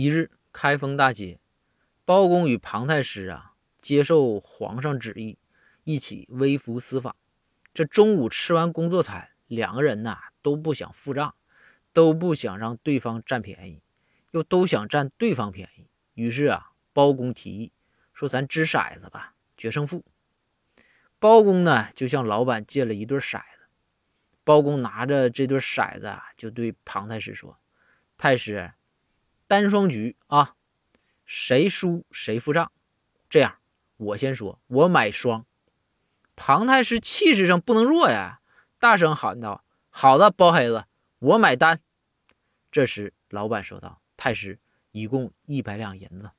[0.00, 1.40] 一日，开封大街，
[2.04, 5.38] 包公与庞太师啊，接受皇上旨意，
[5.82, 7.16] 一起微服私访。
[7.74, 11.34] 这中午吃完工作餐，两个人呐都不想付账，
[11.92, 13.82] 都不想让对方占便宜，
[14.30, 15.88] 又都想占对方便宜。
[16.14, 17.72] 于是啊，包公提议
[18.12, 20.04] 说：“咱掷骰子吧，决胜负。”
[21.18, 23.66] 包公呢，就向老板借了一对骰子。
[24.44, 27.58] 包公拿着这对骰子啊，就对庞太师说
[28.16, 28.74] ：“太师。”
[29.48, 30.54] 单双局啊，
[31.24, 32.70] 谁输谁付账。
[33.28, 33.58] 这样，
[33.96, 35.44] 我先说，我买双。
[36.36, 38.40] 庞太师气势上不能弱呀，
[38.78, 40.84] 大声喊道：“好的，包黑子，
[41.18, 41.80] 我买单。”
[42.70, 44.60] 这时，老板说道：“太师，
[44.92, 46.30] 一共一百两银子。”